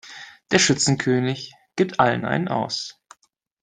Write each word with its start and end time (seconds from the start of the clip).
Der 0.49 0.57
Schützenkönig 0.57 1.53
gibt 1.75 1.99
allen 1.99 2.25
einen 2.25 2.47
aus. 2.47 2.99